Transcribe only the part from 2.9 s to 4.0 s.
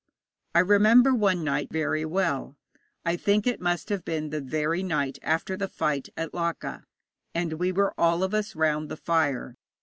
I think it must